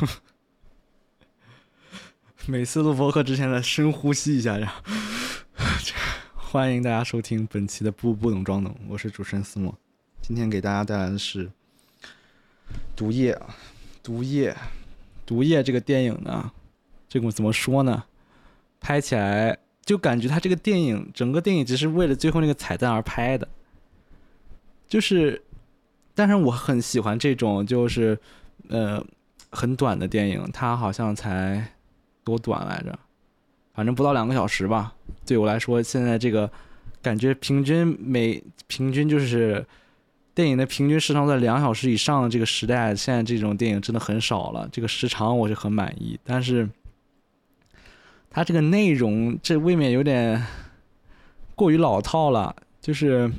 [2.46, 4.82] 每次录播客之前的深呼吸一下，然后
[6.34, 9.76] 欢迎大家收听本期的不不懂装懂，我是主持人思墨。
[10.22, 11.46] 今天给大家带来的是
[12.96, 13.34] 《毒液》，
[14.02, 14.52] 《毒液》
[15.26, 16.50] 《毒液》这个电影呢，
[17.08, 18.04] 这个怎么说呢？
[18.80, 23.46] 拍起来就感觉他这个电影整个电影只是为了最后那个彩蛋而拍的，
[24.88, 25.42] 就是，
[26.14, 28.18] 但是我很喜欢这种就是
[28.68, 29.04] 呃
[29.50, 31.72] 很短的电影，它好像才。
[32.22, 32.96] 多短来着？
[33.72, 34.92] 反正不到两个小时吧。
[35.24, 36.48] 对我来说，现在这个
[37.00, 39.66] 感觉平均每平均就是
[40.34, 44.68] 电影的平均时长在两小时以上的这个时代，现在这种电影真的很少了。
[44.70, 46.68] 这个时长我是很满意，但是
[48.28, 50.46] 它这个内容这未免有点
[51.56, 52.54] 过于老套了。
[52.82, 53.32] 就是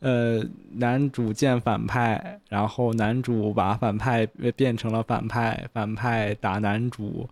[0.00, 4.24] 呃，男主见反派，然后男主把反派
[4.54, 7.28] 变成了反派，反派打男主。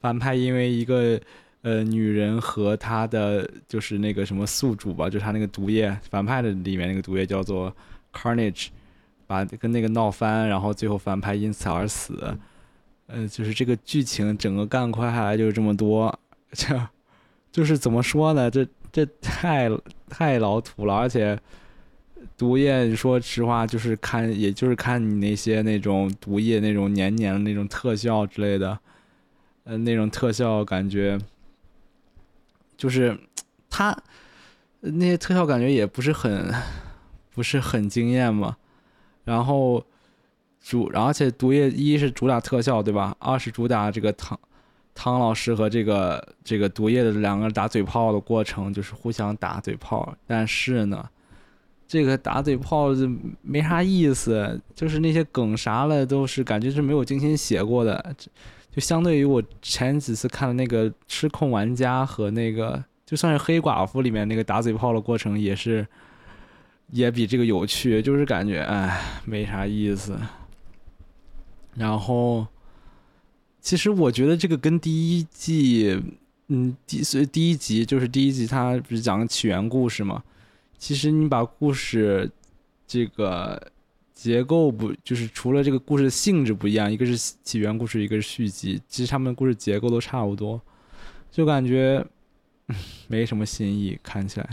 [0.00, 1.20] 反派因为一个
[1.62, 7.74] 呃女人和他的就是那个什么宿主吧，就是他那个毒液，反派的里面那个毒液叫做
[8.12, 8.68] Carnage，
[9.26, 12.36] 把跟那个闹翻，然后最后反派因此而死，
[13.06, 16.16] 呃，就是这个剧情整个干快下来就是这么多，
[16.52, 16.78] 这
[17.50, 18.50] 就是怎么说呢？
[18.50, 19.70] 这这太
[20.08, 21.38] 太老土了，而且
[22.36, 28.78] 毒液说实话就是看也就是看你那些那种毒液那种黏黏的那种特效之类的。
[29.66, 31.18] 呃，那种特效感觉，
[32.76, 33.18] 就是
[33.70, 33.96] 他
[34.80, 36.52] 那些特效感觉也不是很
[37.32, 38.58] 不是很惊艳嘛。
[39.24, 39.82] 然后
[40.60, 43.16] 主，而且毒液一是主打特效对吧？
[43.18, 44.38] 二是主打这个汤
[44.94, 50.14] 汤老师和这个这个毒液的两个打嘴炮的过程，就是互相打嘴炮。
[50.26, 51.08] 但是呢，
[51.86, 53.10] 这个打嘴炮就
[53.42, 58.14] 没啥意思，就是那些梗啥的都是感觉是没有精心写过的。
[58.70, 65.86] 就相对于我前几次看的那个《失控玩家》和那个，就算是《黑寡妇》里面那个打嘴炮的过程，也是，
[66.90, 68.02] 也比这个有趣。
[68.02, 70.18] 就是感觉，哎，没啥意思。
[71.76, 72.46] 然后，
[73.60, 76.02] 其实我觉得这个跟第一季，
[76.48, 80.22] 嗯，第所以第一集就是第一集，它不是讲起源故事嘛？
[80.78, 82.30] 其实你把故事
[82.86, 83.70] 这个。
[84.14, 90.58] 结构不就是除了这个故事的性质不一样，一个是起源故事，一个是续集，其实他们的故事结构都差不多，
[91.32, 92.02] 就感觉
[93.08, 94.48] 没什么新意，看起来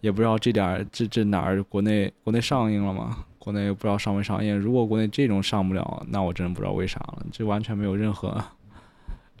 [0.00, 3.24] 也不知道这点这这哪儿国内国内上映了吗？
[3.40, 4.56] 国内不知道上没上映。
[4.56, 8.42] 如果国内这种上不了，那我真的不知道为啥了，这完全没有任何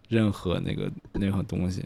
[0.08, 1.84] 任何那个那个东西。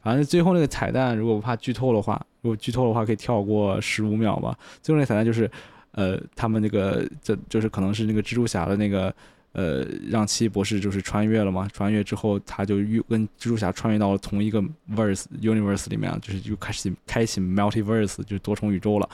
[0.00, 4.58] 反正最后那个彩蛋，如果不怕剧透的话，如果剧透的话可以跳过十五秒吧。
[4.82, 5.50] 最后那彩蛋就是。
[5.92, 9.12] 呃，他们那个这就是可能是那个蜘蛛侠的那个，
[9.52, 11.66] 呃，让奇异博士就是穿越了嘛？
[11.72, 14.62] 穿越之后，他就又跟蜘蛛侠穿越到了同一个
[14.94, 19.08] verse universe 里面，就是又开始开启 multiverse，就是多重宇宙了。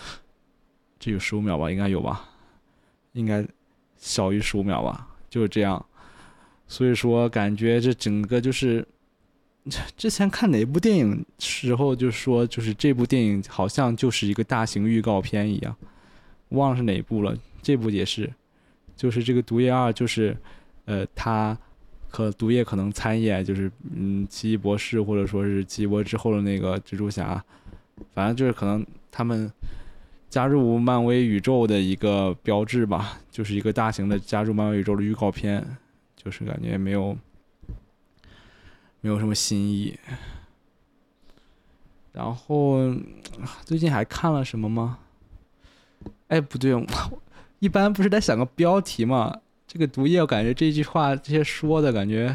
[0.98, 1.70] 这有十五秒吧？
[1.70, 2.28] 应该有吧？
[3.12, 3.46] 应该
[3.96, 5.08] 小于十五秒吧？
[5.30, 5.82] 就是这样。
[6.68, 8.86] 所以说，感觉这整个就是
[9.96, 15.74] 之前看哪部电影时候就说，就是这部电影好像就是一个大型预告片一样。
[16.50, 18.30] 忘了是哪部了，这部也是，
[18.94, 20.36] 就是这个《毒液二》，就是，
[20.84, 21.56] 呃，他
[22.08, 27.42] 和毒液可能参演，就是嗯，奇异博士或者说是奇异博士之后的那个蜘蛛侠，
[28.12, 29.50] 反正就是可能他们
[30.28, 35.66] 加入漫威宇宙的一个标志吧，就是一个大型的加入漫威宇宙的预告片，
[36.14, 37.16] 就是感觉没有
[39.04, 39.98] 没有什么新意。
[42.12, 42.78] 然后
[43.62, 44.98] 最近还看了什么吗？
[46.28, 46.72] 哎，不对，
[47.60, 49.40] 一般不是得想个标题吗？
[49.66, 52.34] 这个毒液，我感觉这句话这些说的感觉，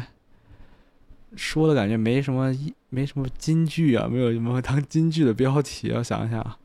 [1.34, 2.54] 说的感觉没什么
[2.88, 5.90] 没什么金句啊，没有什么当金句的标题。
[5.90, 6.56] 我想一下，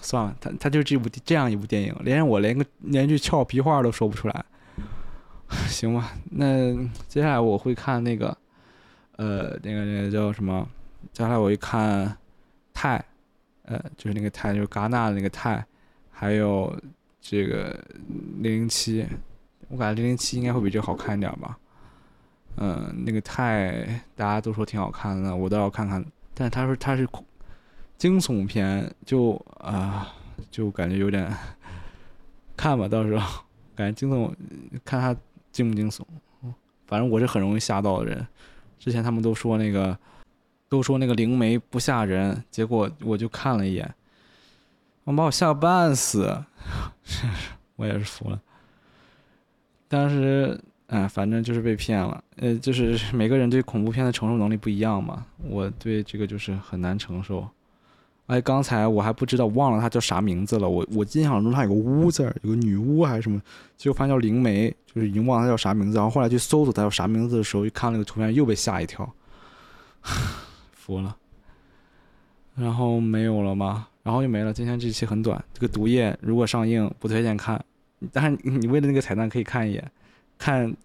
[0.00, 4.44] 算了，他他就这部这样一部电影，连我连个连句俏皮话都说不出来，
[5.68, 6.12] 行吧？
[6.30, 6.74] 那
[7.08, 8.36] 接下来我会看那个，
[9.16, 10.68] 呃，那个那个叫什么？
[11.12, 12.16] 接下来我会看
[12.72, 13.04] 泰。
[13.62, 15.62] 呃，就是那个泰，就是戛纳的那个泰，
[16.10, 16.74] 还有
[17.20, 17.78] 这个
[18.38, 19.06] 零零七，
[19.68, 21.58] 我感觉零零七应该会比这好看一点吧。
[22.56, 23.84] 嗯，那个泰
[24.16, 26.02] 大家都说挺好看的，我倒要看看。
[26.32, 27.06] 但他说他是
[27.98, 30.14] 惊悚片，就啊，
[30.50, 31.30] 就感觉有点
[32.56, 33.44] 看吧，到时候
[33.76, 34.32] 感觉惊悚，
[34.82, 35.14] 看他
[35.52, 36.02] 惊不惊悚。
[36.86, 38.26] 反正我是很容易吓到的人。
[38.78, 39.98] 之前他们都说那个。
[40.70, 43.94] 都说那个灵媒不吓人，结果我就看了一眼，
[45.04, 46.44] 我把我吓个半死，
[47.76, 48.38] 我也是服了。
[49.88, 52.22] 当时，哎，反正就是被骗了。
[52.36, 55.24] 呃，就是每个人对恐怖片的承受能力不一样嘛。
[55.38, 57.48] 我对这个就是很难承受。
[58.28, 60.68] 哎，刚才我还不知道，忘了他叫啥名字了。
[60.68, 63.40] 我我印象中他有个巫字，有个女巫还是什么，
[63.76, 65.96] 结果发现叫灵媒，就是已经忘了他叫啥名字。
[65.96, 69.10] 然后后来去搜索他叫啥名字的时候，一看那个图片，又被吓一跳，
[70.72, 71.16] 服了。
[72.54, 73.88] 然后没有了吗？
[74.02, 74.52] 然后就没了。
[74.52, 75.42] 今天这期很短。
[75.54, 77.64] 这个毒液如果上映，不推荐看。
[78.12, 79.90] 但是你为了那个彩蛋可以看一眼，
[80.36, 80.76] 看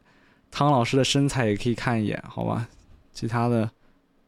[0.50, 2.70] 汤老师的身材也可以看一眼，好吧？
[3.12, 3.70] 其他的，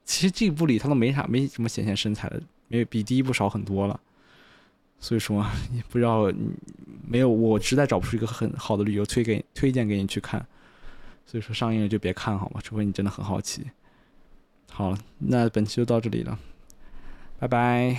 [0.04, 2.42] 其实这部里他都没啥，没什么显现身材的。
[2.68, 4.00] 没有比第一部少很多了，
[5.00, 6.32] 所以说 你不知道，
[7.08, 10.46] 没有我实在找不出一个很好的理由推给推荐给你去看，
[11.26, 12.60] 所以说上映了就别看好吗？
[12.64, 13.64] 除非你真的很好奇。
[14.72, 16.38] 好了，那本期就到这里了，
[17.40, 17.98] 拜拜。